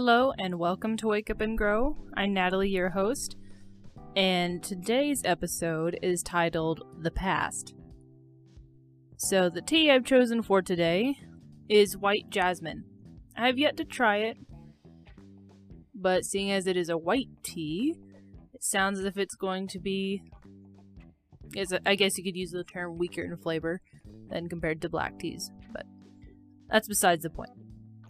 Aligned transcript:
Hello 0.00 0.32
and 0.38 0.60
welcome 0.60 0.96
to 0.98 1.08
Wake 1.08 1.28
Up 1.28 1.40
and 1.40 1.58
Grow. 1.58 1.96
I'm 2.14 2.32
Natalie, 2.32 2.68
your 2.68 2.90
host, 2.90 3.34
and 4.14 4.62
today's 4.62 5.22
episode 5.24 5.98
is 6.00 6.22
titled 6.22 6.84
The 7.00 7.10
Past. 7.10 7.74
So, 9.16 9.50
the 9.50 9.60
tea 9.60 9.90
I've 9.90 10.04
chosen 10.04 10.42
for 10.42 10.62
today 10.62 11.18
is 11.68 11.96
white 11.96 12.30
jasmine. 12.30 12.84
I 13.36 13.48
have 13.48 13.58
yet 13.58 13.76
to 13.78 13.84
try 13.84 14.18
it, 14.18 14.36
but 15.92 16.24
seeing 16.24 16.52
as 16.52 16.68
it 16.68 16.76
is 16.76 16.88
a 16.88 16.96
white 16.96 17.42
tea, 17.42 17.96
it 18.54 18.62
sounds 18.62 19.00
as 19.00 19.04
if 19.04 19.18
it's 19.18 19.34
going 19.34 19.66
to 19.66 19.80
be, 19.80 20.22
I 21.84 21.96
guess 21.96 22.16
you 22.16 22.22
could 22.22 22.36
use 22.36 22.52
the 22.52 22.62
term 22.62 22.98
weaker 22.98 23.22
in 23.22 23.36
flavor 23.36 23.80
than 24.30 24.48
compared 24.48 24.80
to 24.82 24.88
black 24.88 25.18
teas, 25.18 25.50
but 25.72 25.86
that's 26.70 26.86
besides 26.86 27.24
the 27.24 27.30
point. 27.30 27.50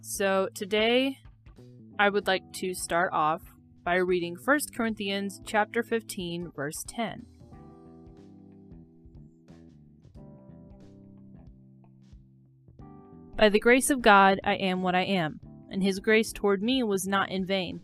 So, 0.01 0.49
today 0.53 1.17
I 1.99 2.07
would 2.07 2.27
like 2.27 2.53
to 2.53 2.73
start 2.73 3.11
off 3.11 3.41
by 3.83 3.95
reading 3.95 4.37
1 4.41 4.59
Corinthians 4.73 5.41
chapter 5.45 5.83
15 5.83 6.53
verse 6.55 6.85
10. 6.87 7.25
By 13.35 13.49
the 13.49 13.59
grace 13.59 13.89
of 13.89 14.01
God 14.01 14.39
I 14.45 14.53
am 14.53 14.81
what 14.81 14.95
I 14.95 15.01
am, 15.01 15.41
and 15.69 15.83
his 15.83 15.99
grace 15.99 16.31
toward 16.31 16.63
me 16.63 16.83
was 16.83 17.05
not 17.05 17.31
in 17.31 17.45
vain. 17.45 17.81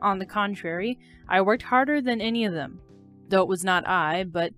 On 0.00 0.18
the 0.18 0.24
contrary, 0.24 0.98
I 1.28 1.42
worked 1.42 1.64
harder 1.64 2.00
than 2.00 2.22
any 2.22 2.46
of 2.46 2.54
them, 2.54 2.80
though 3.28 3.42
it 3.42 3.48
was 3.48 3.64
not 3.64 3.86
I, 3.86 4.24
but 4.24 4.54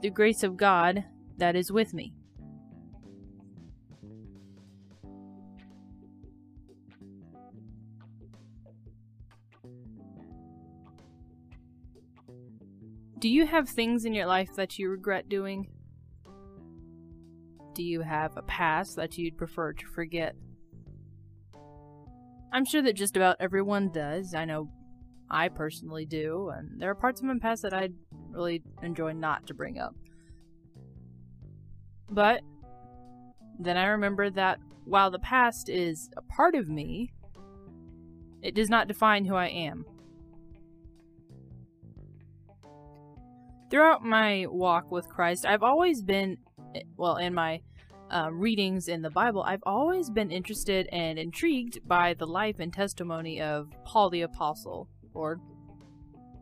the 0.00 0.08
grace 0.08 0.42
of 0.42 0.56
God 0.56 1.04
that 1.36 1.56
is 1.56 1.70
with 1.70 1.92
me. 1.92 2.14
Do 13.20 13.28
you 13.28 13.46
have 13.46 13.68
things 13.68 14.06
in 14.06 14.14
your 14.14 14.24
life 14.24 14.54
that 14.56 14.78
you 14.78 14.88
regret 14.88 15.28
doing? 15.28 15.68
Do 17.74 17.82
you 17.82 18.00
have 18.00 18.34
a 18.38 18.42
past 18.42 18.96
that 18.96 19.18
you'd 19.18 19.36
prefer 19.36 19.74
to 19.74 19.86
forget? 19.86 20.34
I'm 22.50 22.64
sure 22.64 22.80
that 22.80 22.94
just 22.94 23.18
about 23.18 23.36
everyone 23.38 23.90
does. 23.92 24.34
I 24.34 24.46
know 24.46 24.70
I 25.30 25.48
personally 25.48 26.06
do, 26.06 26.50
and 26.56 26.80
there 26.80 26.88
are 26.88 26.94
parts 26.94 27.20
of 27.20 27.26
my 27.26 27.38
past 27.38 27.60
that 27.62 27.74
I'd 27.74 27.92
really 28.30 28.62
enjoy 28.82 29.12
not 29.12 29.46
to 29.48 29.54
bring 29.54 29.78
up. 29.78 29.94
But 32.10 32.40
then 33.58 33.76
I 33.76 33.88
remember 33.88 34.30
that 34.30 34.60
while 34.86 35.10
the 35.10 35.18
past 35.18 35.68
is 35.68 36.08
a 36.16 36.22
part 36.22 36.54
of 36.54 36.70
me, 36.70 37.12
it 38.40 38.54
does 38.54 38.70
not 38.70 38.88
define 38.88 39.26
who 39.26 39.34
I 39.34 39.48
am. 39.48 39.84
Throughout 43.70 44.04
my 44.04 44.46
walk 44.48 44.90
with 44.90 45.08
Christ, 45.08 45.46
I've 45.46 45.62
always 45.62 46.02
been, 46.02 46.38
well, 46.96 47.16
in 47.16 47.32
my 47.32 47.60
um, 48.10 48.40
readings 48.40 48.88
in 48.88 49.02
the 49.02 49.10
Bible, 49.10 49.42
I've 49.42 49.62
always 49.64 50.10
been 50.10 50.30
interested 50.30 50.88
and 50.90 51.18
intrigued 51.18 51.86
by 51.86 52.14
the 52.14 52.26
life 52.26 52.56
and 52.58 52.72
testimony 52.72 53.40
of 53.40 53.68
Paul 53.84 54.10
the 54.10 54.22
Apostle, 54.22 54.88
or 55.14 55.40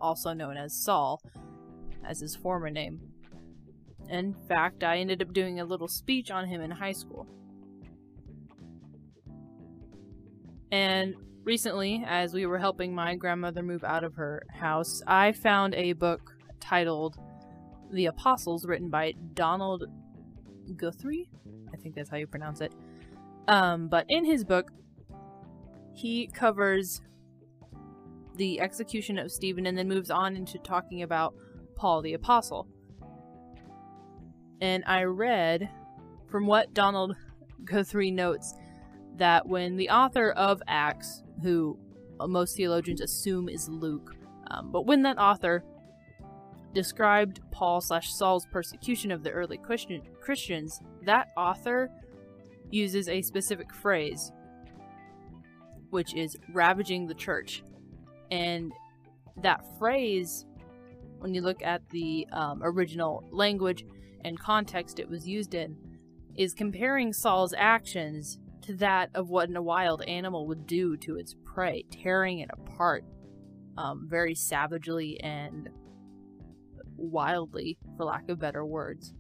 also 0.01 0.33
known 0.33 0.57
as 0.57 0.73
Saul, 0.73 1.21
as 2.07 2.21
his 2.21 2.35
former 2.35 2.71
name. 2.71 3.01
In 4.09 4.35
fact, 4.49 4.83
I 4.83 4.97
ended 4.99 5.21
up 5.21 5.35
doing 5.35 5.61
a 5.61 5.65
little 5.67 5.89
speech 5.89 6.31
on 6.31 6.47
him 6.47 6.63
in 6.63 6.71
high 6.71 6.93
school. 6.93 7.27
And 10.73 11.15
recently, 11.45 12.05
as 12.07 12.33
we 12.33 12.47
were 12.47 12.59
helping 12.59 12.95
my 12.95 13.17
grandmother 13.17 13.63
move 13.63 13.85
out 13.85 14.05
of 14.05 14.15
her 14.15 14.43
house, 14.51 15.03
I 15.07 15.33
found 15.33 15.75
a 15.75 15.93
book 15.93 16.38
titled 16.69 17.17
The 17.91 18.07
Apostles, 18.07 18.67
written 18.67 18.91
by 18.91 19.15
Donald 19.35 19.85
Guthrie. 20.77 21.31
I 21.73 21.77
think 21.77 21.95
that's 21.95 22.11
how 22.11 22.17
you 22.17 22.27
pronounce 22.27 22.61
it. 22.61 22.75
Um, 23.47 23.89
but 23.89 24.05
in 24.09 24.25
his 24.25 24.45
book, 24.45 24.71
he 25.95 26.27
covers 26.27 27.01
the 28.37 28.61
execution 28.61 29.19
of 29.19 29.33
Stephen 29.33 29.67
and 29.67 29.77
then 29.77 29.89
moves 29.89 30.11
on 30.11 30.37
into 30.37 30.59
talking 30.59 31.03
about 31.03 31.35
Paul 31.75 32.03
the 32.03 32.15
Apostle. 32.15 32.69
And 34.61 34.85
I 34.87 35.05
read 35.05 35.69
from 36.31 36.47
what 36.47 36.75
Donald 36.75 37.17
Guthrie 37.65 38.11
notes 38.11 38.55
that 39.17 39.47
when 39.47 39.77
the 39.77 39.89
author 39.89 40.33
of 40.33 40.63
Acts, 40.69 41.23
who 41.43 41.79
most 42.21 42.57
theologians 42.57 43.01
assume 43.01 43.49
is 43.49 43.69
Luke, 43.69 44.15
um, 44.51 44.71
but 44.71 44.87
when 44.87 45.03
that 45.03 45.19
author 45.19 45.65
described 46.75 47.41
Paul 47.51 47.81
slash 47.81 48.13
Saul's 48.13 48.47
persecution 48.47 49.11
of 49.11 49.23
the 49.23 49.31
early 49.31 49.59
Christian, 49.59 50.03
Christians, 50.21 50.81
that 51.05 51.29
author 51.37 51.91
uses 52.71 53.09
a 53.09 53.23
specific 53.23 53.73
phrase, 53.75 54.33
which 55.91 56.15
is 56.15 56.37
ravaging 56.53 57.07
the 57.07 57.15
church. 57.15 57.63
And 58.31 58.73
that 59.43 59.65
phrase, 59.79 60.45
when 61.19 61.35
you 61.35 61.41
look 61.41 61.63
at 61.63 61.89
the 61.91 62.27
um, 62.33 62.61
original 62.63 63.25
language 63.31 63.87
and 64.25 64.39
context 64.39 64.99
it 64.99 65.09
was 65.09 65.27
used 65.27 65.55
in, 65.55 65.77
is 66.37 66.55
comparing 66.55 67.13
Saul's 67.13 67.55
actions 67.57 68.39
to 68.63 68.75
that 68.75 69.11
of 69.15 69.31
what 69.31 69.55
a 69.55 69.63
wild 69.63 70.03
animal 70.03 70.47
would 70.47 70.67
do 70.67 70.97
to 70.99 71.17
its 71.17 71.35
prey, 71.45 71.85
tearing 71.91 72.41
it 72.41 72.51
apart 72.53 73.05
um, 73.77 74.07
very 74.09 74.35
savagely 74.35 75.19
and 75.21 75.71
wildly, 76.99 77.79
for 77.97 78.05
lack 78.05 78.29
of 78.29 78.39
better 78.39 78.67
words. 78.67 79.15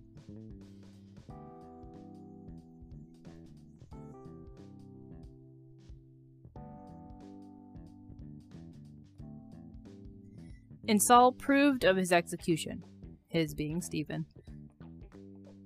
And 10.88 11.02
Saul 11.02 11.32
proved 11.32 11.84
of 11.84 11.98
his 11.98 12.12
execution, 12.12 12.82
his 13.28 13.54
being 13.54 13.82
Stephen. 13.82 14.24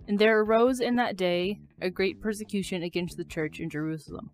And 0.09 0.19
there 0.19 0.41
arose 0.41 0.81
in 0.81 0.97
that 0.97 1.17
day 1.17 1.61
a 1.81 1.91
great 1.91 2.21
persecution 2.21 2.83
against 2.83 3.17
the 3.17 3.25
church 3.25 3.61
in 3.61 3.71
Jerusalem, 3.71 4.31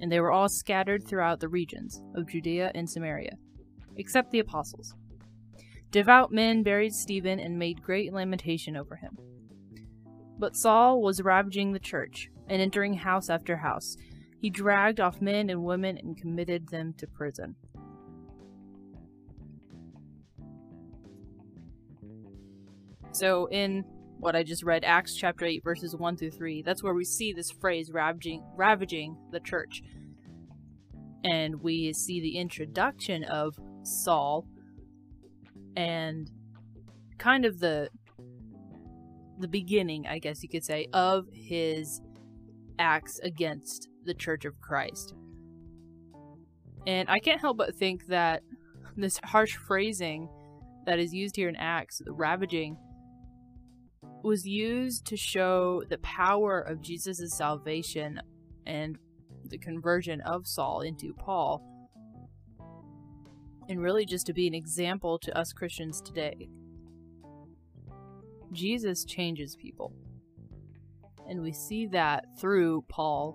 and 0.00 0.10
they 0.10 0.18
were 0.18 0.32
all 0.32 0.48
scattered 0.48 1.06
throughout 1.06 1.38
the 1.38 1.48
regions 1.48 2.02
of 2.16 2.28
Judea 2.28 2.72
and 2.74 2.90
Samaria, 2.90 3.36
except 3.96 4.32
the 4.32 4.40
apostles. 4.40 4.96
Devout 5.92 6.32
men 6.32 6.62
buried 6.62 6.94
Stephen 6.94 7.38
and 7.38 7.58
made 7.58 7.82
great 7.82 8.14
lamentation 8.14 8.78
over 8.78 8.96
him. 8.96 9.18
But 10.38 10.56
Saul 10.56 11.02
was 11.02 11.20
ravaging 11.20 11.72
the 11.72 11.78
church, 11.78 12.30
and 12.48 12.62
entering 12.62 12.94
house 12.94 13.28
after 13.28 13.58
house, 13.58 13.98
he 14.40 14.48
dragged 14.48 15.00
off 15.00 15.20
men 15.20 15.50
and 15.50 15.62
women 15.62 15.98
and 15.98 16.16
committed 16.16 16.68
them 16.68 16.94
to 16.96 17.06
prison. 17.06 17.56
So, 23.12 23.46
in 23.50 23.84
what 24.18 24.34
I 24.34 24.42
just 24.44 24.62
read, 24.62 24.84
Acts 24.84 25.14
chapter 25.14 25.44
8, 25.44 25.62
verses 25.62 25.94
1 25.94 26.16
through 26.16 26.30
3, 26.30 26.62
that's 26.62 26.82
where 26.82 26.94
we 26.94 27.04
see 27.04 27.34
this 27.34 27.50
phrase 27.50 27.90
ravaging, 27.92 28.42
ravaging 28.56 29.14
the 29.30 29.40
church. 29.40 29.82
And 31.22 31.62
we 31.62 31.92
see 31.92 32.18
the 32.22 32.38
introduction 32.38 33.24
of 33.24 33.58
Saul 33.82 34.46
and 35.76 36.30
kind 37.18 37.44
of 37.44 37.60
the 37.60 37.88
the 39.38 39.48
beginning, 39.48 40.06
I 40.06 40.18
guess 40.18 40.42
you 40.42 40.48
could 40.48 40.64
say, 40.64 40.86
of 40.92 41.26
his 41.32 42.00
acts 42.78 43.18
against 43.20 43.88
the 44.04 44.14
Church 44.14 44.44
of 44.44 44.60
Christ. 44.60 45.14
And 46.86 47.08
I 47.08 47.18
can't 47.18 47.40
help 47.40 47.56
but 47.56 47.74
think 47.74 48.06
that 48.06 48.42
this 48.96 49.18
harsh 49.24 49.56
phrasing 49.56 50.28
that 50.86 50.98
is 50.98 51.14
used 51.14 51.36
here 51.36 51.48
in 51.48 51.56
Acts, 51.56 52.00
the 52.04 52.12
ravaging, 52.12 52.76
was 54.22 54.46
used 54.46 55.06
to 55.06 55.16
show 55.16 55.82
the 55.88 55.98
power 55.98 56.60
of 56.60 56.80
Jesus' 56.80 57.36
salvation 57.36 58.20
and 58.66 58.96
the 59.44 59.58
conversion 59.58 60.20
of 60.22 60.46
Saul 60.46 60.80
into 60.80 61.14
Paul 61.14 61.71
and 63.72 63.80
really 63.82 64.04
just 64.04 64.26
to 64.26 64.34
be 64.34 64.46
an 64.46 64.52
example 64.52 65.18
to 65.18 65.36
us 65.36 65.50
Christians 65.54 66.02
today. 66.02 66.50
Jesus 68.52 69.06
changes 69.06 69.56
people. 69.56 69.94
And 71.26 71.40
we 71.40 71.52
see 71.52 71.86
that 71.86 72.26
through 72.38 72.84
Paul 72.90 73.34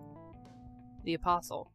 the 1.06 1.16
Apostle. 1.16 1.72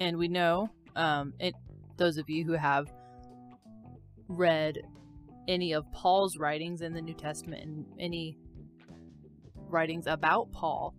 And 0.00 0.16
we 0.16 0.28
know, 0.28 0.70
um, 0.96 1.34
it, 1.38 1.54
those 1.98 2.16
of 2.16 2.30
you 2.30 2.42
who 2.44 2.52
have 2.52 2.90
read 4.28 4.78
any 5.46 5.74
of 5.74 5.84
Paul's 5.92 6.38
writings 6.38 6.80
in 6.80 6.94
the 6.94 7.02
New 7.02 7.14
Testament 7.14 7.64
and 7.64 7.84
any 8.00 8.38
writings 9.68 10.06
about 10.06 10.50
Paul, 10.52 10.94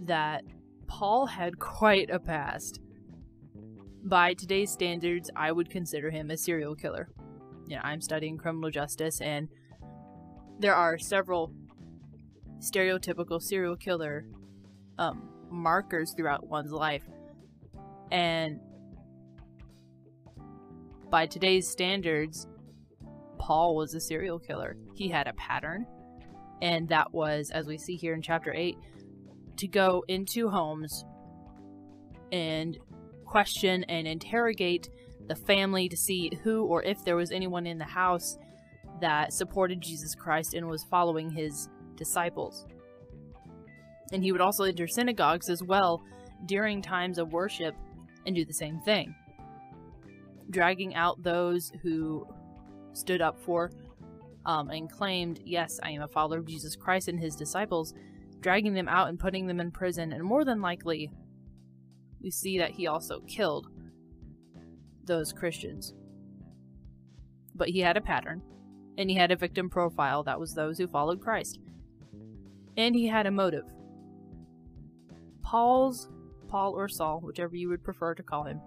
that 0.00 0.42
Paul 0.90 1.26
had 1.26 1.60
quite 1.60 2.10
a 2.10 2.18
past. 2.18 2.80
By 4.02 4.34
today's 4.34 4.72
standards, 4.72 5.30
I 5.36 5.52
would 5.52 5.70
consider 5.70 6.10
him 6.10 6.30
a 6.30 6.36
serial 6.36 6.74
killer. 6.74 7.08
You 7.68 7.76
know, 7.76 7.82
I'm 7.84 8.00
studying 8.00 8.36
criminal 8.36 8.70
justice, 8.70 9.20
and 9.20 9.48
there 10.58 10.74
are 10.74 10.98
several 10.98 11.54
stereotypical 12.58 13.40
serial 13.40 13.76
killer 13.76 14.26
um, 14.98 15.30
markers 15.48 16.12
throughout 16.12 16.48
one's 16.48 16.72
life. 16.72 17.04
And 18.10 18.58
by 21.08 21.26
today's 21.26 21.70
standards, 21.70 22.48
Paul 23.38 23.76
was 23.76 23.94
a 23.94 24.00
serial 24.00 24.40
killer. 24.40 24.76
He 24.96 25.08
had 25.08 25.28
a 25.28 25.34
pattern, 25.34 25.86
and 26.60 26.88
that 26.88 27.14
was, 27.14 27.50
as 27.52 27.68
we 27.68 27.78
see 27.78 27.94
here 27.94 28.12
in 28.12 28.22
chapter 28.22 28.52
8, 28.52 28.76
to 29.60 29.68
go 29.68 30.02
into 30.08 30.48
homes 30.48 31.04
and 32.32 32.78
question 33.26 33.84
and 33.84 34.08
interrogate 34.08 34.88
the 35.28 35.36
family 35.36 35.88
to 35.88 35.96
see 35.96 36.32
who 36.42 36.64
or 36.64 36.82
if 36.82 37.04
there 37.04 37.16
was 37.16 37.30
anyone 37.30 37.66
in 37.66 37.78
the 37.78 37.84
house 37.84 38.38
that 39.00 39.32
supported 39.32 39.80
Jesus 39.80 40.14
Christ 40.14 40.54
and 40.54 40.66
was 40.66 40.82
following 40.84 41.30
his 41.30 41.68
disciples. 41.94 42.66
And 44.12 44.22
he 44.22 44.32
would 44.32 44.40
also 44.40 44.64
enter 44.64 44.88
synagogues 44.88 45.48
as 45.48 45.62
well 45.62 46.02
during 46.46 46.80
times 46.80 47.18
of 47.18 47.32
worship 47.32 47.74
and 48.26 48.34
do 48.34 48.44
the 48.44 48.52
same 48.54 48.80
thing, 48.80 49.14
dragging 50.48 50.94
out 50.94 51.22
those 51.22 51.70
who 51.82 52.26
stood 52.94 53.20
up 53.20 53.38
for 53.38 53.70
um, 54.46 54.70
and 54.70 54.90
claimed, 54.90 55.40
Yes, 55.44 55.78
I 55.82 55.90
am 55.90 56.02
a 56.02 56.08
follower 56.08 56.38
of 56.38 56.46
Jesus 56.46 56.76
Christ 56.76 57.08
and 57.08 57.20
his 57.20 57.36
disciples, 57.36 57.94
dragging 58.40 58.74
them 58.74 58.88
out 58.88 59.08
and 59.08 59.18
putting 59.18 59.46
them 59.46 59.60
in 59.60 59.70
prison. 59.70 60.12
And 60.12 60.24
more 60.24 60.44
than 60.44 60.60
likely, 60.60 61.10
we 62.22 62.30
see 62.30 62.58
that 62.58 62.72
he 62.72 62.86
also 62.86 63.20
killed 63.20 63.68
those 65.04 65.32
Christians. 65.32 65.94
But 67.54 67.68
he 67.68 67.80
had 67.80 67.96
a 67.96 68.00
pattern, 68.00 68.42
and 68.96 69.10
he 69.10 69.16
had 69.16 69.30
a 69.30 69.36
victim 69.36 69.68
profile 69.68 70.22
that 70.24 70.40
was 70.40 70.54
those 70.54 70.78
who 70.78 70.86
followed 70.86 71.20
Christ. 71.20 71.58
And 72.76 72.94
he 72.94 73.06
had 73.06 73.26
a 73.26 73.30
motive. 73.30 73.64
Paul's, 75.42 76.08
Paul 76.48 76.72
or 76.72 76.88
Saul, 76.88 77.20
whichever 77.20 77.56
you 77.56 77.68
would 77.68 77.82
prefer 77.82 78.14
to 78.14 78.22
call 78.22 78.44
him, 78.44 78.60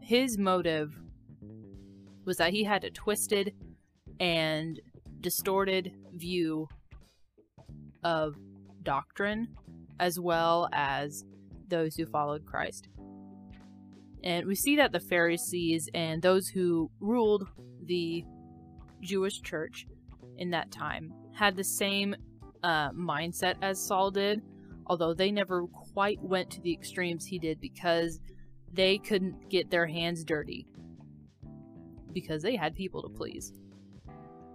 his 0.00 0.38
motive 0.38 0.98
was 2.24 2.36
that 2.38 2.52
he 2.52 2.64
had 2.64 2.84
a 2.84 2.90
twisted 2.90 3.54
and 4.20 4.80
distorted 5.20 5.92
view 6.14 6.68
of 8.04 8.36
doctrine 8.82 9.48
as 9.98 10.20
well 10.20 10.68
as 10.72 11.24
those 11.68 11.96
who 11.96 12.06
followed 12.06 12.44
Christ. 12.44 12.88
And 14.22 14.46
we 14.46 14.54
see 14.54 14.76
that 14.76 14.92
the 14.92 15.00
Pharisees 15.00 15.88
and 15.92 16.22
those 16.22 16.48
who 16.48 16.90
ruled 17.00 17.46
the 17.82 18.24
Jewish 19.02 19.42
church 19.42 19.86
in 20.38 20.50
that 20.50 20.70
time 20.70 21.12
had 21.34 21.56
the 21.56 21.64
same 21.64 22.14
uh, 22.62 22.90
mindset 22.92 23.56
as 23.60 23.84
Saul 23.84 24.10
did, 24.10 24.40
although 24.86 25.12
they 25.12 25.30
never 25.30 25.66
quite 25.92 26.22
went 26.22 26.50
to 26.52 26.60
the 26.60 26.72
extremes 26.72 27.26
he 27.26 27.38
did 27.38 27.60
because 27.60 28.20
they 28.72 28.98
couldn't 28.98 29.48
get 29.50 29.70
their 29.70 29.86
hands 29.86 30.24
dirty 30.24 30.66
because 32.12 32.42
they 32.42 32.56
had 32.56 32.74
people 32.74 33.02
to 33.02 33.08
please. 33.08 33.52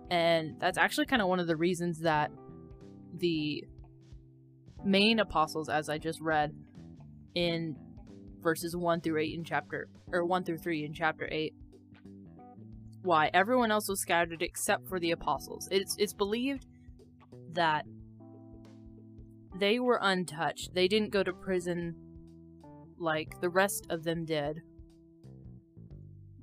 And 0.09 0.55
that's 0.59 0.77
actually 0.77 1.05
kind 1.05 1.21
of 1.21 1.27
one 1.27 1.39
of 1.39 1.47
the 1.47 1.55
reasons 1.55 1.99
that 1.99 2.31
the 3.17 3.63
main 4.83 5.19
apostles, 5.19 5.69
as 5.69 5.89
I 5.89 5.97
just 5.97 6.21
read 6.21 6.53
in 7.35 7.75
verses 8.41 8.75
1 8.75 9.01
through 9.01 9.19
8 9.21 9.33
in 9.33 9.43
chapter, 9.43 9.89
or 10.11 10.25
1 10.25 10.43
through 10.43 10.59
3 10.59 10.85
in 10.85 10.93
chapter 10.93 11.27
8, 11.29 11.53
why 13.01 13.29
everyone 13.33 13.71
else 13.71 13.87
was 13.87 13.99
scattered 13.99 14.41
except 14.41 14.87
for 14.87 14.99
the 14.99 15.11
apostles. 15.11 15.67
It's, 15.71 15.95
it's 15.97 16.13
believed 16.13 16.65
that 17.53 17.85
they 19.59 19.79
were 19.79 19.99
untouched. 20.01 20.73
They 20.73 20.87
didn't 20.87 21.11
go 21.11 21.23
to 21.23 21.33
prison 21.33 21.95
like 22.97 23.39
the 23.41 23.49
rest 23.49 23.87
of 23.89 24.03
them 24.03 24.25
did 24.25 24.61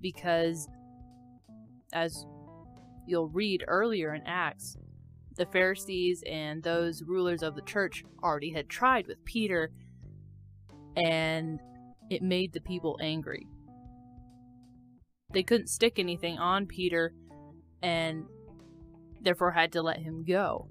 because 0.00 0.68
as 1.92 2.26
you'll 3.06 3.28
read 3.28 3.64
earlier 3.66 4.14
in 4.14 4.22
Acts, 4.26 4.76
the 5.37 5.47
Pharisees 5.47 6.23
and 6.27 6.62
those 6.62 7.03
rulers 7.03 7.43
of 7.43 7.55
the 7.55 7.62
church 7.62 8.05
already 8.23 8.53
had 8.53 8.69
tried 8.69 9.06
with 9.06 9.25
Peter, 9.25 9.71
and 10.97 11.61
it 12.11 12.23
made 12.23 12.53
the 12.53 12.61
people 12.61 12.99
angry. 13.00 13.47
They 15.33 15.43
couldn't 15.43 15.69
stick 15.69 15.99
anything 15.99 16.38
on 16.38 16.67
Peter, 16.67 17.12
and 17.83 18.25
therefore 19.21 19.53
had 19.53 19.73
to 19.73 19.83
let 19.83 19.99
him 19.99 20.25
go. 20.25 20.69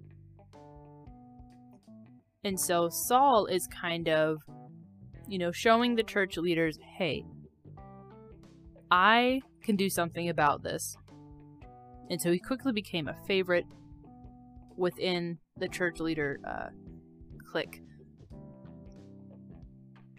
And 2.44 2.60
so 2.60 2.90
Saul 2.90 3.48
is 3.48 3.68
kind 3.68 4.08
of, 4.08 4.38
you 5.28 5.38
know, 5.40 5.52
showing 5.52 5.96
the 5.96 6.04
church 6.04 6.38
leaders 6.38 6.78
hey, 6.98 7.26
I 8.92 9.42
can 9.64 9.76
do 9.76 9.90
something 9.90 10.30
about 10.30 10.64
this. 10.64 10.96
And 12.10 12.22
so 12.22 12.32
he 12.32 12.40
quickly 12.40 12.72
became 12.72 13.08
a 13.08 13.18
favorite 13.28 13.66
within 14.77 15.38
the 15.57 15.68
church 15.68 16.00
leader 16.00 16.39
uh, 16.48 16.68
clique. 17.51 17.81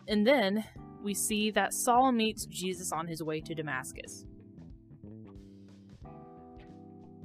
And 0.08 0.26
then 0.26 0.64
we 1.03 1.14
see 1.14 1.50
that 1.50 1.73
Saul 1.73 2.12
meets 2.12 2.47
Jesus 2.47 2.93
on 2.93 3.06
his 3.06 3.23
way 3.23 3.41
to 3.41 3.55
Damascus. 3.55 4.25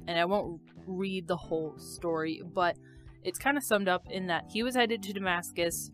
And 0.06 0.18
I 0.18 0.24
won't 0.24 0.60
read 0.86 1.28
the 1.28 1.36
whole 1.36 1.78
story, 1.78 2.42
but 2.44 2.76
it's 3.22 3.38
kind 3.38 3.56
of 3.56 3.62
summed 3.62 3.88
up 3.88 4.02
in 4.10 4.26
that 4.26 4.46
he 4.50 4.62
was 4.62 4.74
headed 4.74 5.02
to 5.04 5.12
Damascus 5.12 5.90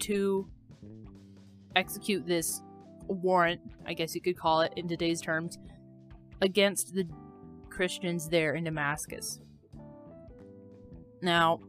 to 0.00 0.48
execute 1.76 2.26
this 2.26 2.60
warrant, 3.06 3.60
I 3.86 3.94
guess 3.94 4.14
you 4.14 4.20
could 4.20 4.36
call 4.36 4.62
it 4.62 4.72
in 4.76 4.88
today's 4.88 5.20
terms, 5.20 5.58
against 6.40 6.94
the 6.94 7.04
Christians 7.70 8.28
there 8.28 8.54
in 8.54 8.64
Damascus. 8.64 9.40
Now, 11.22 11.60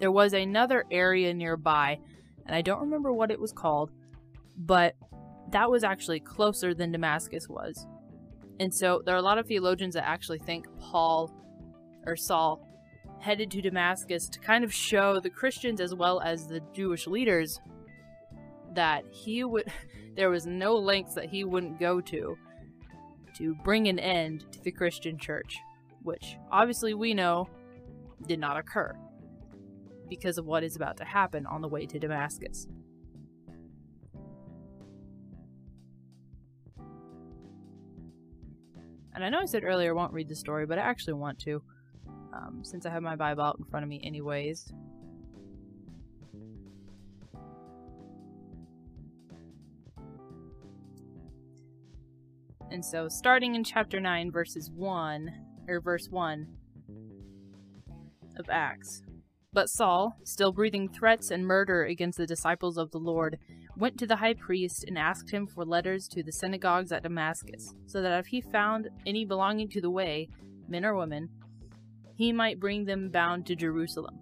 there 0.00 0.12
was 0.12 0.32
another 0.32 0.84
area 0.90 1.34
nearby, 1.34 1.98
and 2.46 2.54
I 2.54 2.62
don't 2.62 2.80
remember 2.80 3.12
what 3.12 3.30
it 3.30 3.40
was 3.40 3.52
called, 3.52 3.90
but 4.56 4.94
that 5.50 5.70
was 5.70 5.84
actually 5.84 6.20
closer 6.20 6.74
than 6.74 6.92
Damascus 6.92 7.48
was. 7.48 7.86
And 8.60 8.72
so 8.72 9.02
there 9.04 9.14
are 9.14 9.18
a 9.18 9.22
lot 9.22 9.38
of 9.38 9.46
theologians 9.46 9.94
that 9.94 10.06
actually 10.06 10.38
think 10.40 10.66
Paul 10.78 11.32
or 12.06 12.16
Saul 12.16 12.64
headed 13.20 13.50
to 13.50 13.60
Damascus 13.60 14.28
to 14.28 14.38
kind 14.38 14.64
of 14.64 14.72
show 14.72 15.20
the 15.20 15.30
Christians 15.30 15.80
as 15.80 15.94
well 15.94 16.20
as 16.20 16.46
the 16.46 16.60
Jewish 16.72 17.06
leaders 17.06 17.60
that 18.74 19.04
he 19.10 19.44
would 19.44 19.64
there 20.16 20.30
was 20.30 20.46
no 20.46 20.76
lengths 20.76 21.14
that 21.14 21.26
he 21.26 21.44
wouldn't 21.44 21.80
go 21.80 22.00
to 22.00 22.36
to 23.36 23.54
bring 23.64 23.88
an 23.88 23.98
end 23.98 24.44
to 24.52 24.60
the 24.62 24.72
Christian 24.72 25.16
church, 25.18 25.58
which 26.02 26.36
obviously 26.50 26.94
we 26.94 27.14
know 27.14 27.48
did 28.26 28.38
not 28.38 28.56
occur 28.56 28.96
because 30.08 30.38
of 30.38 30.46
what 30.46 30.64
is 30.64 30.76
about 30.76 30.96
to 30.96 31.04
happen 31.04 31.46
on 31.46 31.60
the 31.60 31.68
way 31.68 31.86
to 31.86 31.98
Damascus. 31.98 32.66
And 39.14 39.24
I 39.24 39.30
know 39.30 39.40
I 39.40 39.46
said 39.46 39.64
earlier 39.64 39.90
I 39.90 39.94
won't 39.94 40.12
read 40.12 40.28
the 40.28 40.36
story, 40.36 40.64
but 40.64 40.78
I 40.78 40.82
actually 40.82 41.14
want 41.14 41.38
to, 41.40 41.62
um, 42.32 42.60
since 42.62 42.86
I 42.86 42.90
have 42.90 43.02
my 43.02 43.16
Bible 43.16 43.42
out 43.42 43.56
in 43.58 43.64
front 43.64 43.82
of 43.82 43.88
me, 43.88 44.00
anyways. 44.04 44.72
And 52.70 52.84
so, 52.84 53.08
starting 53.08 53.54
in 53.54 53.64
chapter 53.64 53.98
9, 53.98 54.30
verses 54.30 54.70
1, 54.70 55.32
or 55.66 55.80
verse 55.80 56.08
1 56.10 56.57
of 58.38 58.48
Acts. 58.50 59.02
But 59.52 59.70
Saul, 59.70 60.16
still 60.24 60.52
breathing 60.52 60.88
threats 60.88 61.30
and 61.30 61.46
murder 61.46 61.84
against 61.84 62.18
the 62.18 62.26
disciples 62.26 62.76
of 62.76 62.90
the 62.90 62.98
Lord, 62.98 63.38
went 63.76 63.98
to 63.98 64.06
the 64.06 64.16
high 64.16 64.34
priest 64.34 64.84
and 64.86 64.98
asked 64.98 65.30
him 65.30 65.46
for 65.46 65.64
letters 65.64 66.06
to 66.08 66.22
the 66.22 66.32
synagogues 66.32 66.92
at 66.92 67.02
Damascus, 67.02 67.74
so 67.86 68.02
that 68.02 68.18
if 68.18 68.26
he 68.26 68.40
found 68.40 68.88
any 69.06 69.24
belonging 69.24 69.68
to 69.70 69.80
the 69.80 69.90
way, 69.90 70.28
men 70.68 70.84
or 70.84 70.94
women, 70.94 71.30
he 72.14 72.32
might 72.32 72.60
bring 72.60 72.84
them 72.84 73.10
bound 73.10 73.46
to 73.46 73.56
Jerusalem. 73.56 74.18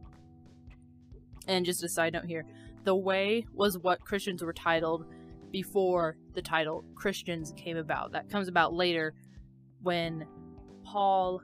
And 1.48 1.64
just 1.64 1.82
a 1.82 1.88
side 1.88 2.12
note 2.12 2.26
here 2.26 2.44
the 2.84 2.94
way 2.94 3.44
was 3.52 3.78
what 3.78 4.00
Christians 4.00 4.42
were 4.42 4.52
titled 4.52 5.06
before 5.50 6.16
the 6.34 6.42
title 6.42 6.84
Christians 6.94 7.52
came 7.56 7.76
about. 7.76 8.12
That 8.12 8.30
comes 8.30 8.46
about 8.46 8.74
later 8.74 9.12
when 9.82 10.26
Paul 10.84 11.40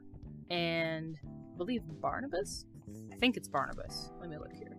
and 0.51 1.19
believe 1.63 1.83
Barnabas, 2.01 2.65
I 3.13 3.17
think 3.17 3.37
it's 3.37 3.47
Barnabas. 3.47 4.11
Let 4.21 4.29
me 4.29 4.37
look 4.37 4.53
here. 4.53 4.77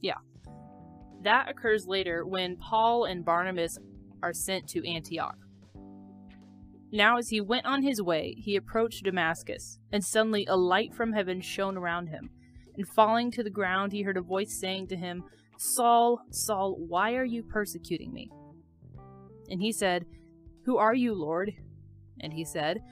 Yeah. 0.00 0.18
That 1.22 1.48
occurs 1.50 1.88
later 1.88 2.24
when 2.24 2.56
Paul 2.56 3.06
and 3.06 3.24
Barnabas 3.24 3.78
are 4.22 4.32
sent 4.32 4.68
to 4.68 4.88
Antioch. 4.88 5.36
Now, 6.92 7.18
as 7.18 7.30
he 7.30 7.40
went 7.40 7.66
on 7.66 7.82
his 7.82 8.00
way, 8.00 8.36
he 8.38 8.54
approached 8.54 9.02
Damascus, 9.02 9.80
and 9.90 10.04
suddenly 10.04 10.46
a 10.46 10.56
light 10.56 10.94
from 10.94 11.12
heaven 11.12 11.40
shone 11.40 11.76
around 11.76 12.06
him. 12.06 12.30
And 12.76 12.86
falling 12.86 13.32
to 13.32 13.42
the 13.42 13.50
ground, 13.50 13.90
he 13.90 14.02
heard 14.02 14.16
a 14.16 14.22
voice 14.22 14.56
saying 14.60 14.86
to 14.88 14.96
him, 14.96 15.24
Saul, 15.58 16.20
Saul, 16.30 16.76
why 16.78 17.14
are 17.14 17.24
you 17.24 17.42
persecuting 17.42 18.12
me? 18.12 18.30
And 19.50 19.60
he 19.60 19.72
said, 19.72 20.06
Who 20.66 20.76
are 20.76 20.94
you, 20.94 21.12
Lord? 21.12 21.54
And 22.20 22.32
he 22.32 22.44
said, 22.44 22.82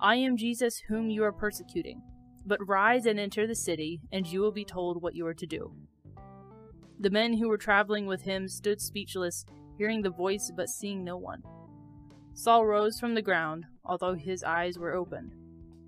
I 0.00 0.16
am 0.16 0.36
Jesus 0.36 0.82
whom 0.88 1.10
you 1.10 1.22
are 1.24 1.32
persecuting. 1.32 2.02
But 2.44 2.66
rise 2.66 3.06
and 3.06 3.20
enter 3.20 3.46
the 3.46 3.54
city, 3.54 4.00
and 4.10 4.26
you 4.26 4.40
will 4.40 4.52
be 4.52 4.64
told 4.64 5.00
what 5.00 5.14
you 5.14 5.26
are 5.26 5.34
to 5.34 5.46
do. 5.46 5.72
The 6.98 7.10
men 7.10 7.34
who 7.34 7.48
were 7.48 7.58
traveling 7.58 8.06
with 8.06 8.22
him 8.22 8.48
stood 8.48 8.80
speechless, 8.80 9.44
hearing 9.78 10.02
the 10.02 10.10
voice 10.10 10.50
but 10.54 10.68
seeing 10.68 11.04
no 11.04 11.16
one. 11.16 11.42
Saul 12.34 12.66
rose 12.66 12.98
from 12.98 13.14
the 13.14 13.22
ground, 13.22 13.66
although 13.84 14.14
his 14.14 14.42
eyes 14.42 14.78
were 14.78 14.94
open. 14.94 15.32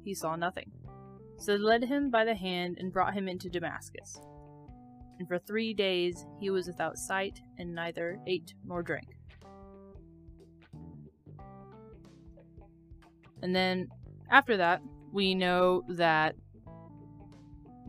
He 0.04 0.14
saw 0.14 0.36
nothing. 0.36 0.70
So 1.38 1.52
they 1.52 1.62
led 1.62 1.84
him 1.84 2.10
by 2.10 2.24
the 2.24 2.34
hand 2.34 2.76
and 2.78 2.92
brought 2.92 3.14
him 3.14 3.28
into 3.28 3.48
Damascus. 3.48 4.20
And 5.18 5.28
for 5.28 5.38
three 5.38 5.74
days 5.74 6.26
he 6.40 6.50
was 6.50 6.66
without 6.66 6.98
sight, 6.98 7.40
and 7.58 7.74
neither 7.74 8.18
ate 8.26 8.54
nor 8.64 8.82
drank. 8.82 9.13
And 13.44 13.54
then 13.54 13.88
after 14.30 14.56
that, 14.56 14.80
we 15.12 15.34
know 15.34 15.82
that 15.90 16.34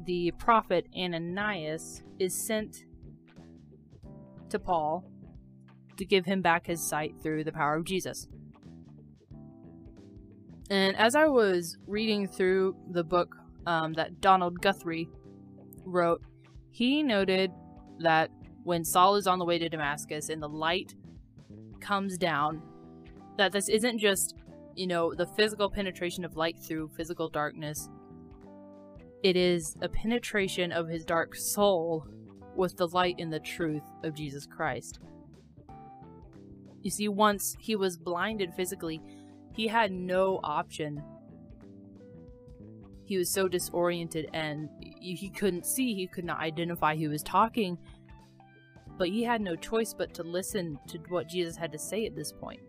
the 0.05 0.31
prophet 0.38 0.85
Ananias 0.93 2.03
is 2.19 2.35
sent 2.35 2.83
to 4.50 4.59
Paul 4.59 5.09
to 5.95 6.03
give 6.03 6.25
him 6.25 6.41
back 6.41 6.67
his 6.67 6.85
sight 6.85 7.15
through 7.24 7.45
the 7.45 7.53
power 7.53 7.77
of 7.77 7.85
Jesus. 7.85 8.27
And 10.69 10.93
as 10.97 11.15
I 11.15 11.27
was 11.27 11.77
reading 11.88 12.27
through 12.27 12.75
the 12.91 13.05
book 13.05 13.33
um, 13.65 13.93
that 13.93 14.19
Donald 14.19 14.62
Guthrie 14.62 15.07
wrote, 15.85 16.21
he 16.69 17.01
noted 17.01 17.50
that 18.00 18.29
when 18.65 18.83
Saul 18.83 19.15
is 19.15 19.25
on 19.25 19.39
the 19.39 19.45
way 19.45 19.57
to 19.57 19.69
Damascus 19.69 20.27
and 20.27 20.43
the 20.43 20.50
light 20.50 20.95
comes 21.79 22.17
down, 22.17 22.62
that 23.38 23.53
this 23.53 23.69
isn't 23.69 24.00
just 24.00 24.35
you 24.75 24.88
know, 24.88 25.13
the 25.13 25.25
physical 25.25 25.70
penetration 25.70 26.25
of 26.25 26.36
light 26.36 26.58
through 26.60 26.91
physical 26.96 27.29
darkness. 27.29 27.89
It 29.24 29.36
is 29.36 29.75
a 29.82 29.89
penetration 29.89 30.72
of 30.72 30.88
his 30.88 31.05
dark 31.05 31.36
soul 31.36 32.05
with 32.55 32.77
the 32.77 32.88
light 32.88 33.15
and 33.20 33.32
the 33.32 33.39
truth 33.39 33.84
of 34.03 34.13
Jesus 34.13 34.46
Christ. 34.46 35.00
You 36.82 36.91
see, 36.91 37.08
once 37.08 37.55
he 37.60 37.75
was 37.75 37.98
blinded 37.98 38.53
physically, 38.53 39.01
he 39.53 39.67
had 39.67 39.91
no 39.91 40.39
option. 40.44 41.01
He 43.05 43.17
was 43.17 43.29
so 43.29 43.48
disoriented 43.48 44.29
and 44.34 44.70
he 44.82 45.29
couldn't 45.29 45.65
see, 45.65 45.96
he 45.96 46.08
could 46.08 46.25
not 46.25 46.39
identify 46.39 46.96
who 46.96 47.10
was 47.10 47.24
talking. 47.24 47.77
But 48.98 49.10
he 49.10 49.24
had 49.24 49.41
no 49.41 49.55
choice 49.55 49.94
but 49.94 50.13
to 50.13 50.24
listen 50.24 50.79
to 50.88 51.00
what 51.10 51.27
Jesus 51.27 51.55
had 51.58 51.72
to 51.72 51.79
say 51.79 52.05
at 52.05 52.15
this 52.15 52.32
point. 52.32 52.62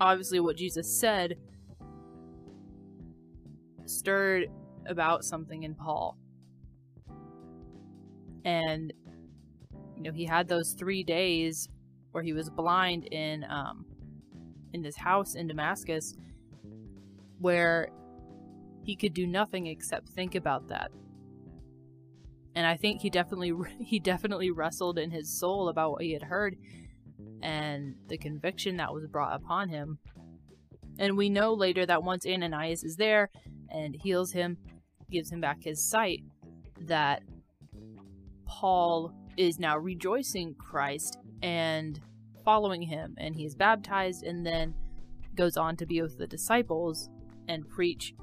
Obviously, 0.00 0.40
what 0.40 0.56
Jesus 0.56 1.00
said 1.00 1.36
stirred 3.84 4.48
about 4.86 5.24
something 5.24 5.62
in 5.62 5.74
Paul. 5.74 6.16
And, 8.44 8.92
you 9.96 10.02
know, 10.02 10.12
he 10.12 10.24
had 10.24 10.48
those 10.48 10.74
three 10.78 11.02
days 11.02 11.68
where 12.12 12.22
he 12.22 12.32
was 12.32 12.48
blind 12.50 13.06
in, 13.12 13.44
um, 13.44 13.84
in 14.72 14.84
his 14.84 14.96
house 14.96 15.34
in 15.34 15.48
Damascus, 15.48 16.14
where 17.38 17.90
he 18.84 18.96
could 18.96 19.14
do 19.14 19.26
nothing 19.26 19.66
except 19.66 20.08
think 20.08 20.34
about 20.34 20.68
that. 20.68 20.90
And 22.54 22.66
I 22.66 22.76
think 22.76 23.02
he 23.02 23.10
definitely 23.10 23.52
he 23.80 23.98
definitely 23.98 24.50
wrestled 24.50 24.98
in 24.98 25.10
his 25.10 25.38
soul 25.38 25.68
about 25.68 25.92
what 25.92 26.02
he 26.02 26.12
had 26.12 26.22
heard 26.22 26.55
and 27.42 27.94
the 28.08 28.18
conviction 28.18 28.76
that 28.76 28.92
was 28.92 29.06
brought 29.06 29.34
upon 29.34 29.68
him. 29.68 29.98
And 30.98 31.16
we 31.16 31.28
know 31.28 31.52
later 31.52 31.84
that 31.86 32.02
once 32.02 32.26
Ananias 32.26 32.82
is 32.82 32.96
there 32.96 33.30
and 33.70 33.94
heals 33.94 34.32
him, 34.32 34.56
gives 35.10 35.30
him 35.30 35.40
back 35.40 35.62
his 35.62 35.84
sight, 35.84 36.22
that 36.80 37.22
Paul 38.46 39.12
is 39.36 39.58
now 39.58 39.76
rejoicing 39.76 40.54
Christ 40.54 41.18
and 41.42 42.00
following 42.44 42.82
him, 42.82 43.14
and 43.18 43.34
he 43.34 43.44
is 43.44 43.54
baptized 43.54 44.22
and 44.22 44.46
then 44.46 44.74
goes 45.34 45.56
on 45.56 45.76
to 45.76 45.86
be 45.86 46.00
with 46.00 46.16
the 46.16 46.26
disciples 46.26 47.10
and 47.48 47.68
preach 47.68 48.14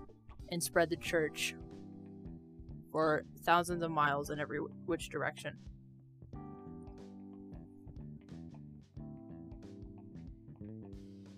and 0.50 0.64
spread 0.64 0.90
the 0.90 0.96
church 0.96 1.56
for 2.92 3.26
thousands 3.44 3.84
of 3.84 3.92
miles 3.92 4.30
in 4.30 4.40
every 4.40 4.60
which 4.86 5.10
direction. 5.10 5.58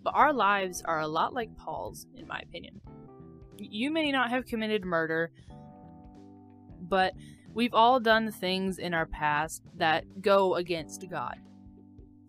But 0.05 0.13
our 0.13 0.31
lives 0.31 0.83
are 0.85 1.00
a 1.00 1.07
lot 1.07 1.33
like 1.33 1.57
Paul's, 1.57 2.05
in 2.15 2.27
my 2.27 2.39
opinion. 2.39 2.79
You 3.57 3.89
may 3.89 4.12
not 4.12 4.29
have 4.29 4.45
committed 4.45 4.85
murder, 4.85 5.31
but 6.79 7.13
we've 7.55 7.74
all 7.74 8.00
done 8.00 8.31
things 8.31 8.77
in 8.77 8.93
our 8.93 9.07
past 9.07 9.63
that 9.77 10.21
go 10.21 10.55
against 10.55 11.09
God, 11.09 11.38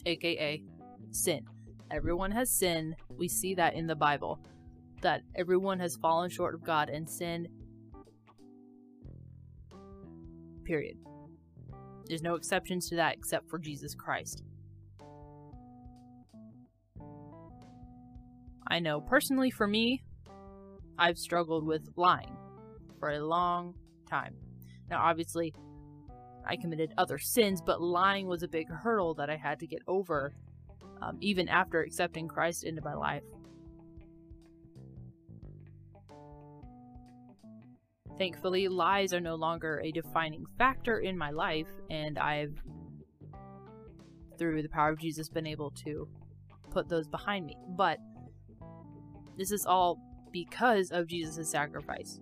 aka 0.06 0.62
sin. 1.10 1.44
Everyone 1.90 2.30
has 2.30 2.50
sinned. 2.50 2.96
We 3.10 3.28
see 3.28 3.54
that 3.56 3.74
in 3.74 3.86
the 3.86 3.94
Bible, 3.94 4.40
that 5.02 5.20
everyone 5.34 5.78
has 5.80 5.96
fallen 5.96 6.30
short 6.30 6.54
of 6.54 6.64
God 6.64 6.88
and 6.88 7.06
sinned. 7.08 7.48
Period. 10.64 10.96
There's 12.06 12.22
no 12.22 12.36
exceptions 12.36 12.88
to 12.88 12.96
that 12.96 13.16
except 13.16 13.50
for 13.50 13.58
Jesus 13.58 13.94
Christ. 13.94 14.42
I 18.68 18.80
know 18.80 19.00
personally 19.00 19.50
for 19.50 19.66
me, 19.66 20.02
I've 20.98 21.18
struggled 21.18 21.64
with 21.64 21.88
lying 21.96 22.36
for 22.98 23.10
a 23.10 23.20
long 23.20 23.74
time. 24.08 24.34
Now, 24.90 25.02
obviously, 25.02 25.54
I 26.48 26.56
committed 26.56 26.92
other 26.96 27.18
sins, 27.18 27.60
but 27.64 27.80
lying 27.80 28.26
was 28.26 28.42
a 28.42 28.48
big 28.48 28.68
hurdle 28.70 29.14
that 29.14 29.28
I 29.28 29.36
had 29.36 29.60
to 29.60 29.66
get 29.66 29.82
over, 29.86 30.32
um, 31.02 31.18
even 31.20 31.48
after 31.48 31.82
accepting 31.82 32.28
Christ 32.28 32.64
into 32.64 32.82
my 32.82 32.94
life. 32.94 33.22
Thankfully, 38.18 38.68
lies 38.68 39.12
are 39.12 39.20
no 39.20 39.34
longer 39.34 39.80
a 39.84 39.90
defining 39.90 40.46
factor 40.56 41.00
in 41.00 41.18
my 41.18 41.30
life, 41.30 41.68
and 41.90 42.18
I've, 42.18 42.54
through 44.38 44.62
the 44.62 44.68
power 44.70 44.90
of 44.90 44.98
Jesus, 44.98 45.28
been 45.28 45.46
able 45.46 45.70
to 45.84 46.08
put 46.70 46.88
those 46.88 47.08
behind 47.08 47.44
me. 47.44 47.56
But 47.76 47.98
this 49.36 49.52
is 49.52 49.66
all 49.66 49.98
because 50.32 50.90
of 50.90 51.06
Jesus' 51.06 51.50
sacrifice. 51.50 52.20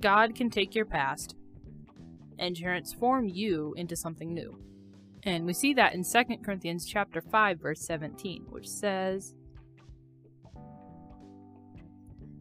God 0.00 0.34
can 0.34 0.50
take 0.50 0.74
your 0.74 0.84
past 0.84 1.36
and 2.38 2.56
transform 2.56 3.28
you 3.28 3.74
into 3.76 3.96
something 3.96 4.32
new. 4.32 4.58
And 5.22 5.44
we 5.44 5.52
see 5.52 5.74
that 5.74 5.94
in 5.94 6.04
2 6.04 6.36
Corinthians 6.44 6.86
chapter 6.86 7.20
5 7.20 7.60
verse 7.60 7.80
17, 7.80 8.44
which 8.48 8.68
says, 8.68 9.34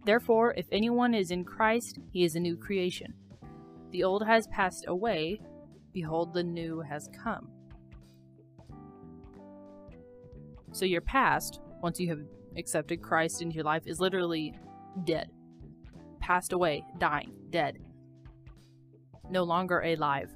Therefore, 0.06 0.54
if 0.56 0.68
anyone 0.72 1.16
is 1.16 1.32
in 1.32 1.44
Christ, 1.44 1.98
he 2.12 2.24
is 2.24 2.36
a 2.36 2.40
new 2.40 2.56
creation. 2.56 3.16
The 3.92 4.04
old 4.04 4.25
has 4.28 4.46
passed 4.48 4.86
away, 4.88 5.42
behold 5.94 6.34
the 6.34 6.44
new 6.44 6.82
has 6.82 7.10
come. 7.24 7.55
So 10.75 10.84
your 10.84 11.00
past, 11.00 11.62
once 11.82 12.01
you 12.01 12.10
have 12.10 12.20
accepted 12.58 13.01
Christ 13.01 13.41
into 13.41 13.55
your 13.55 13.63
life, 13.63 13.84
is 13.86 14.01
literally 14.01 14.53
dead. 15.05 15.29
Passed 16.20 16.51
away, 16.51 16.84
dying, 16.98 17.32
dead. 17.50 17.77
No 19.29 19.44
longer 19.44 19.79
alive. 19.79 20.29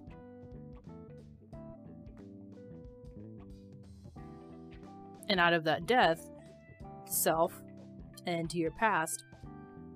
And 5.27 5.41
out 5.41 5.51
of 5.51 5.65
that 5.65 5.87
death, 5.87 6.29
self, 7.05 7.61
and 8.25 8.49
to 8.49 8.57
your 8.57 8.71
past, 8.71 9.25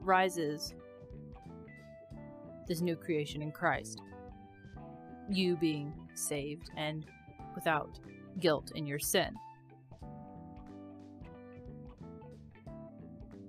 rises 0.01 0.73
this 2.67 2.81
new 2.81 2.97
creation 2.97 3.41
in 3.41 3.53
Christ. 3.53 4.01
You 5.29 5.55
being 5.55 5.93
saved 6.15 6.69
and 6.75 7.05
without 7.55 7.97
guilt 8.41 8.73
in 8.75 8.85
your 8.85 9.00
sin. 9.00 9.33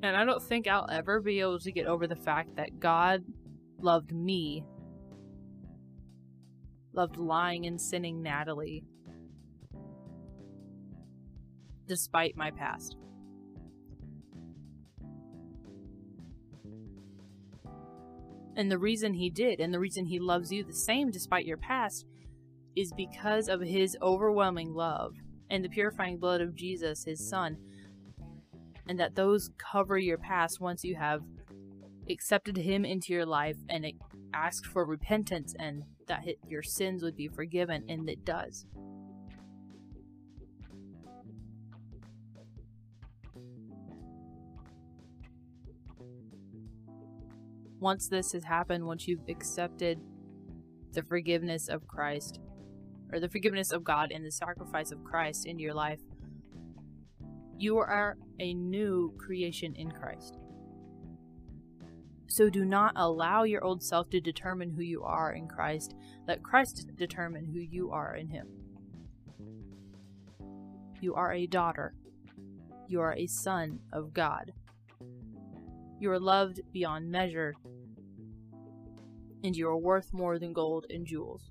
And 0.05 0.19
I 0.19 0.27
don't 0.27 0.43
think 0.43 0.69
I'll 0.69 0.87
ever 0.93 1.19
be 1.19 1.41
able 1.41 1.59
to 1.61 1.73
get 1.73 1.87
over 1.87 2.07
the 2.07 2.15
fact 2.15 2.57
that 2.57 2.79
God 2.79 3.25
loved 3.81 4.13
me, 4.13 4.63
loved 6.93 7.17
lying 7.17 7.65
and 7.65 7.81
sinning 7.81 8.23
Natalie, 8.23 8.85
despite 11.89 12.37
my 12.37 12.51
past. 12.51 12.99
And 18.57 18.71
the 18.71 18.77
reason 18.77 19.15
he 19.15 19.31
did, 19.31 19.59
and 19.59 19.73
the 19.73 19.81
reason 19.81 20.05
he 20.05 20.19
loves 20.19 20.53
you 20.53 20.65
the 20.65 20.75
same 20.75 21.11
despite 21.13 21.47
your 21.47 21.57
past, 21.57 22.05
is 22.77 22.93
because 22.93 23.49
of 23.49 23.63
his 23.63 23.97
overwhelming 24.03 24.75
love 24.75 25.15
and 25.49 25.65
the 25.65 25.71
purifying 25.71 26.19
blood 26.19 26.43
of 26.43 26.55
Jesus, 26.55 27.05
his 27.05 27.27
son. 27.27 27.57
And 28.89 28.99
that 29.01 29.15
those 29.15 29.51
cover 29.59 29.99
your 29.99 30.19
past 30.19 30.61
once 30.61 30.85
you 30.85 30.97
have 30.97 31.23
accepted 32.11 32.57
him 32.57 32.85
into 32.85 33.13
your 33.13 33.25
life 33.25 33.57
and 33.69 33.87
asked 34.35 34.67
for 34.67 34.85
repentance 34.85 35.55
and 35.59 35.85
that 36.07 36.25
your 36.47 36.63
sins 36.63 37.03
would 37.03 37.17
be 37.17 37.29
forgiven, 37.29 37.85
and 37.89 38.09
it 38.11 38.25
does. 38.25 38.67
once 47.85 48.09
this 48.09 48.33
has 48.33 48.45
happened, 48.45 48.87
once 48.87 49.07
you've 49.07 49.29
accepted 49.29 50.01
the 50.95 51.03
forgiveness 51.03 51.69
of 51.69 51.87
Christ, 51.87 52.41
or 53.13 53.21
the 53.21 53.29
forgiveness 53.29 53.73
of 53.73 53.85
God 53.85 54.11
and 54.11 54.25
the 54.25 54.33
sacrifice 54.33 54.91
of 54.91 55.05
Christ 55.05 55.45
in 55.45 55.59
your 55.59 55.75
life, 55.75 56.01
you 57.59 57.79
are 57.79 58.17
a 58.41 58.55
new 58.55 59.15
creation 59.19 59.75
in 59.75 59.91
Christ. 59.91 60.39
So 62.27 62.51
do 62.51 62.65
not 62.65 62.95
allow 62.97 63.45
your 63.45 63.63
old 63.63 63.83
self 63.83 64.11
to 64.11 64.21
determine 64.21 64.71
who 64.71 64.83
you 64.83 65.03
are 65.05 65.33
in 65.33 65.47
Christ. 65.47 65.95
Let 66.27 66.43
Christ 66.43 66.91
determine 66.97 67.45
who 67.45 67.61
you 67.61 67.91
are 67.93 68.17
in 68.17 68.29
Him. 68.29 68.49
You 71.01 71.15
are 71.15 71.33
a 71.33 71.47
daughter. 71.47 71.95
You 72.89 73.01
are 73.01 73.15
a 73.15 73.27
son 73.27 73.79
of 73.93 74.13
God. 74.13 74.53
You 76.01 76.11
are 76.11 76.19
loved 76.19 76.61
beyond 76.73 77.11
measure 77.11 77.55
and 79.45 79.55
you 79.55 79.69
are 79.69 79.77
worth 79.77 80.13
more 80.13 80.39
than 80.39 80.55
gold 80.55 80.87
and 80.89 81.07
jewels. 81.07 81.51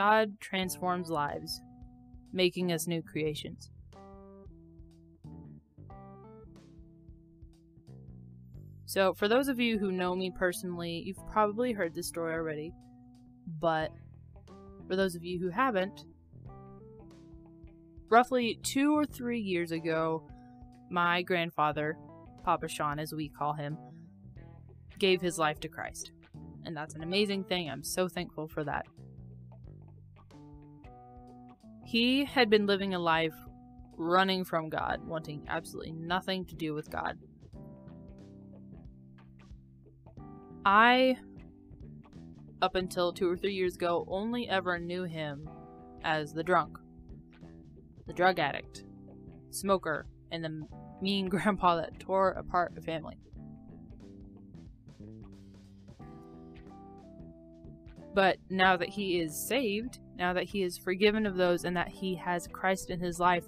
God 0.00 0.40
transforms 0.40 1.10
lives, 1.10 1.60
making 2.32 2.72
us 2.72 2.86
new 2.86 3.02
creations. 3.02 3.70
So, 8.86 9.12
for 9.12 9.28
those 9.28 9.48
of 9.48 9.60
you 9.60 9.78
who 9.78 9.92
know 9.92 10.14
me 10.16 10.30
personally, 10.30 11.02
you've 11.04 11.28
probably 11.30 11.72
heard 11.72 11.94
this 11.94 12.08
story 12.08 12.32
already, 12.32 12.72
but 13.60 13.92
for 14.88 14.96
those 14.96 15.14
of 15.14 15.22
you 15.22 15.38
who 15.38 15.50
haven't, 15.50 16.06
roughly 18.08 18.58
two 18.62 18.96
or 18.96 19.04
three 19.04 19.38
years 19.38 19.70
ago, 19.70 20.26
my 20.90 21.20
grandfather, 21.20 21.98
Papa 22.42 22.68
Sean 22.68 22.98
as 22.98 23.12
we 23.12 23.28
call 23.28 23.52
him, 23.52 23.76
gave 24.98 25.20
his 25.20 25.38
life 25.38 25.60
to 25.60 25.68
Christ. 25.68 26.12
And 26.64 26.74
that's 26.74 26.94
an 26.94 27.02
amazing 27.02 27.44
thing. 27.44 27.68
I'm 27.68 27.84
so 27.84 28.08
thankful 28.08 28.48
for 28.48 28.64
that. 28.64 28.86
He 31.90 32.24
had 32.24 32.48
been 32.48 32.66
living 32.66 32.94
a 32.94 33.00
life 33.00 33.34
running 33.96 34.44
from 34.44 34.68
God, 34.68 35.04
wanting 35.04 35.44
absolutely 35.48 35.90
nothing 35.90 36.44
to 36.44 36.54
do 36.54 36.72
with 36.72 36.88
God. 36.88 37.18
I, 40.64 41.16
up 42.62 42.76
until 42.76 43.12
two 43.12 43.28
or 43.28 43.36
three 43.36 43.54
years 43.54 43.74
ago, 43.74 44.04
only 44.06 44.48
ever 44.48 44.78
knew 44.78 45.02
him 45.02 45.50
as 46.04 46.32
the 46.32 46.44
drunk, 46.44 46.78
the 48.06 48.12
drug 48.12 48.38
addict, 48.38 48.84
smoker, 49.50 50.06
and 50.30 50.44
the 50.44 50.62
mean 51.02 51.28
grandpa 51.28 51.74
that 51.74 51.98
tore 51.98 52.30
apart 52.30 52.72
a 52.78 52.82
family. 52.82 53.18
But 58.14 58.36
now 58.48 58.76
that 58.76 58.90
he 58.90 59.18
is 59.18 59.34
saved, 59.34 59.98
now 60.20 60.34
that 60.34 60.44
he 60.44 60.62
is 60.62 60.78
forgiven 60.78 61.26
of 61.26 61.36
those, 61.36 61.64
and 61.64 61.76
that 61.76 61.88
he 61.88 62.14
has 62.14 62.46
Christ 62.46 62.90
in 62.90 63.00
his 63.00 63.18
life, 63.18 63.46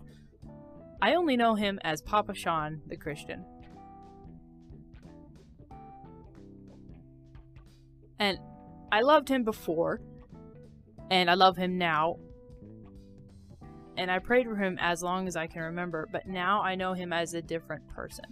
I 1.03 1.15
only 1.15 1.37
know 1.37 1.55
him 1.55 1.79
as 1.85 2.01
Papa 2.01 2.35
Sean 2.35 2.81
the 2.87 2.97
Christian. 2.97 3.45
And 8.19 8.39
I 8.91 9.03
loved 9.03 9.29
him 9.29 9.45
before, 9.45 10.01
and 11.11 11.31
I 11.31 11.35
love 11.35 11.57
him 11.57 11.77
now, 11.77 12.17
and 13.99 14.11
I 14.11 14.19
prayed 14.19 14.47
for 14.47 14.57
him 14.57 14.79
as 14.81 15.03
long 15.03 15.29
as 15.29 15.37
I 15.37 15.47
can 15.47 15.63
remember, 15.63 16.09
but 16.11 16.27
now 16.27 16.63
I 16.63 16.75
know 16.75 16.95
him 16.95 17.13
as 17.13 17.35
a 17.35 17.43
different 17.43 17.87
person. 17.89 18.25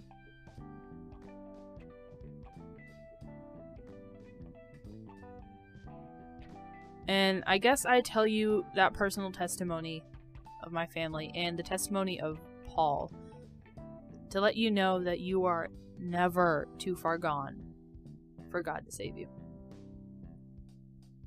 And 7.11 7.43
I 7.45 7.57
guess 7.57 7.85
I 7.85 7.99
tell 7.99 8.25
you 8.25 8.65
that 8.73 8.93
personal 8.93 9.33
testimony 9.33 10.01
of 10.63 10.71
my 10.71 10.87
family 10.87 11.29
and 11.35 11.59
the 11.59 11.63
testimony 11.63 12.21
of 12.21 12.39
Paul 12.65 13.11
to 14.29 14.39
let 14.39 14.55
you 14.55 14.71
know 14.71 15.03
that 15.03 15.19
you 15.19 15.43
are 15.43 15.67
never 15.99 16.69
too 16.77 16.95
far 16.95 17.17
gone 17.17 17.61
for 18.49 18.63
God 18.63 18.85
to 18.85 18.93
save 18.93 19.17
you. 19.17 19.27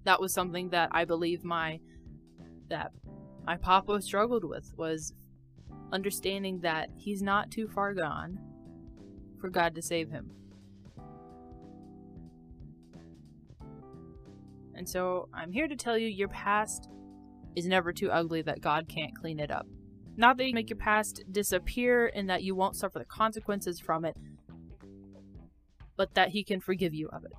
That 0.05 0.23
was 0.23 0.33
something 0.33 0.71
that 0.71 0.89
I 0.93 1.05
believe 1.05 1.45
my 1.45 1.81
that 2.71 2.93
my 3.45 3.59
papa 3.59 4.01
struggled 4.01 4.45
with 4.45 4.73
was 4.79 5.13
understanding 5.93 6.61
that 6.61 6.89
he's 6.97 7.21
not 7.21 7.51
too 7.51 7.69
far 7.69 7.93
gone 7.93 8.39
for 9.39 9.51
God 9.51 9.75
to 9.75 9.83
save 9.83 10.11
him. 10.11 10.31
And 14.77 14.89
so 14.89 15.29
I'm 15.33 15.53
here 15.53 15.69
to 15.69 15.77
tell 15.77 15.97
you 15.97 16.09
your 16.09 16.29
past 16.29 16.89
is 17.57 17.67
never 17.67 17.93
too 17.93 18.11
ugly 18.11 18.43
that 18.43 18.61
God 18.61 18.89
can't 18.89 19.17
clean 19.17 19.39
it 19.39 19.51
up. 19.51 19.67
Not 20.17 20.37
that 20.37 20.47
you 20.47 20.55
make 20.55 20.71
your 20.71 20.79
past 20.79 21.23
disappear 21.31 22.11
and 22.15 22.29
that 22.31 22.43
you 22.43 22.55
won't 22.55 22.77
suffer 22.77 22.99
the 22.99 23.05
consequences 23.05 23.81
from 23.81 24.05
it, 24.05 24.17
but 25.97 26.15
that 26.15 26.31
He 26.31 26.45
can 26.45 26.61
forgive 26.61 26.95
you 26.95 27.09
of 27.13 27.25
it. 27.25 27.33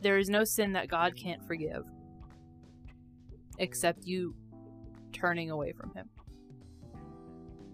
There 0.00 0.18
is 0.18 0.28
no 0.28 0.44
sin 0.44 0.72
that 0.74 0.88
God 0.88 1.16
can't 1.16 1.44
forgive 1.44 1.84
except 3.58 4.04
you 4.04 4.34
turning 5.12 5.50
away 5.50 5.72
from 5.72 5.92
Him. 5.94 6.08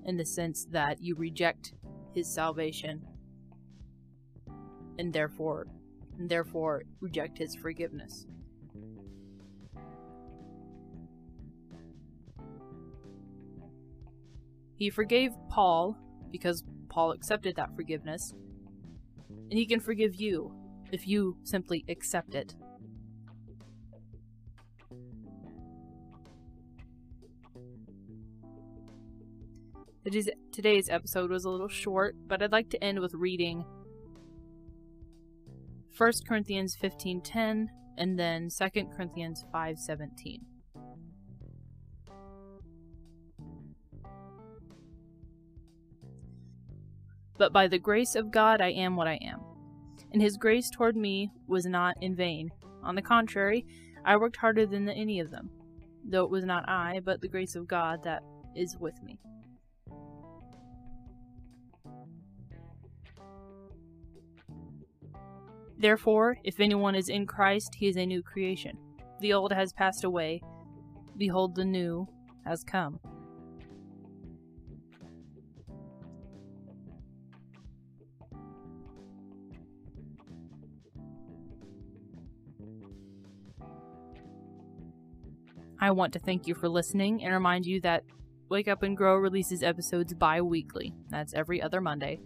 In 0.04 0.16
the 0.16 0.24
sense 0.24 0.66
that 0.70 1.02
you 1.02 1.14
reject 1.14 1.74
His 2.12 2.32
salvation 2.32 3.06
and 4.98 5.12
therefore 5.12 5.66
and 6.18 6.28
therefore 6.28 6.82
reject 7.00 7.38
his 7.38 7.54
forgiveness. 7.54 8.26
He 14.76 14.90
forgave 14.90 15.32
Paul 15.48 15.96
because 16.30 16.64
Paul 16.88 17.12
accepted 17.12 17.56
that 17.56 17.74
forgiveness, 17.76 18.34
and 19.28 19.52
he 19.52 19.66
can 19.66 19.80
forgive 19.80 20.16
you 20.16 20.52
if 20.90 21.06
you 21.06 21.36
simply 21.44 21.84
accept 21.88 22.34
it. 22.34 22.54
Today's 30.04 30.88
episode 30.88 31.30
was 31.30 31.44
a 31.44 31.50
little 31.50 31.68
short, 31.68 32.16
but 32.26 32.42
I'd 32.42 32.52
like 32.52 32.70
to 32.70 32.82
end 32.82 33.00
with 33.00 33.14
reading 33.14 33.64
1 35.96 36.12
Corinthians 36.26 36.76
15:10 36.76 37.68
and 37.96 38.18
then 38.18 38.50
2 38.50 38.90
Corinthians 38.96 39.44
5:17. 39.52 40.40
But 47.38 47.52
by 47.52 47.68
the 47.68 47.78
grace 47.78 48.14
of 48.14 48.30
God 48.30 48.60
I 48.60 48.70
am 48.70 48.96
what 48.96 49.08
I 49.08 49.18
am 49.22 49.40
and 50.12 50.20
his 50.20 50.36
grace 50.36 50.70
toward 50.70 50.96
me 50.96 51.30
was 51.46 51.66
not 51.66 51.96
in 52.00 52.14
vain. 52.14 52.50
On 52.82 52.94
the 52.94 53.02
contrary, 53.02 53.64
I 54.04 54.16
worked 54.16 54.36
harder 54.36 54.66
than 54.66 54.88
any 54.88 55.20
of 55.20 55.30
them, 55.30 55.50
though 56.04 56.24
it 56.24 56.30
was 56.30 56.44
not 56.44 56.68
I, 56.68 57.00
but 57.00 57.20
the 57.20 57.28
grace 57.28 57.56
of 57.56 57.66
God 57.66 58.02
that 58.04 58.22
is 58.54 58.76
with 58.78 59.02
me. 59.02 59.18
Therefore, 65.82 66.38
if 66.44 66.60
anyone 66.60 66.94
is 66.94 67.08
in 67.08 67.26
Christ, 67.26 67.74
he 67.74 67.88
is 67.88 67.96
a 67.96 68.06
new 68.06 68.22
creation. 68.22 68.78
The 69.18 69.32
old 69.32 69.52
has 69.52 69.72
passed 69.72 70.04
away. 70.04 70.40
Behold, 71.16 71.56
the 71.56 71.64
new 71.64 72.06
has 72.46 72.62
come. 72.62 73.00
I 85.80 85.90
want 85.90 86.12
to 86.12 86.20
thank 86.20 86.46
you 86.46 86.54
for 86.54 86.68
listening 86.68 87.24
and 87.24 87.34
remind 87.34 87.66
you 87.66 87.80
that 87.80 88.04
Wake 88.48 88.68
Up 88.68 88.84
and 88.84 88.96
Grow 88.96 89.16
releases 89.16 89.64
episodes 89.64 90.14
bi 90.14 90.40
weekly. 90.40 90.94
That's 91.10 91.34
every 91.34 91.60
other 91.60 91.80
Monday. 91.80 92.20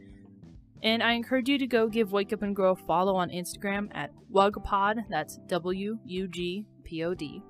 And 0.82 1.02
I 1.02 1.12
encourage 1.12 1.48
you 1.48 1.58
to 1.58 1.66
go 1.66 1.88
give 1.88 2.12
Wake 2.12 2.32
Up 2.32 2.42
and 2.42 2.54
Grow 2.54 2.72
a 2.72 2.76
follow 2.76 3.16
on 3.16 3.30
Instagram 3.30 3.88
at 3.94 4.10
WUGPod, 4.32 5.04
that's 5.08 5.38
W 5.46 5.98
U 6.04 6.28
G 6.28 6.66
P 6.84 7.04
O 7.04 7.14
D, 7.14 7.42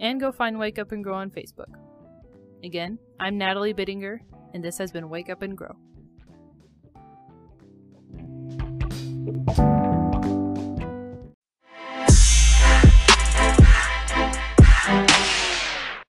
and 0.00 0.18
go 0.18 0.32
find 0.32 0.58
Wake 0.58 0.78
Up 0.78 0.92
and 0.92 1.04
Grow 1.04 1.14
on 1.14 1.30
Facebook. 1.30 1.72
Again, 2.64 2.98
I'm 3.20 3.36
Natalie 3.36 3.74
Bittinger, 3.74 4.18
and 4.54 4.64
this 4.64 4.78
has 4.78 4.90
been 4.90 5.10
Wake 5.10 5.28
Up 5.28 5.42
and 5.42 5.56
Grow. 5.56 5.76